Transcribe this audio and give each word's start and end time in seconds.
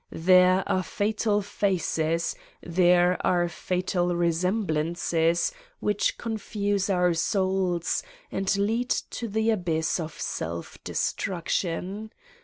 There 0.09 0.67
are 0.67 0.81
fatal 0.81 1.43
faces, 1.43 2.35
there 2.63 3.23
are 3.23 3.47
fatal 3.47 4.15
resemblances 4.15 5.51
which 5.79 6.17
confuse 6.17 6.89
our 6.89 7.13
souls 7.13 8.01
and 8.31 8.57
lead 8.57 8.89
to 8.89 9.27
the 9.27 9.51
abyss 9.51 9.99
of 9.99 10.19
self 10.19 10.83
destruction. 10.83 12.11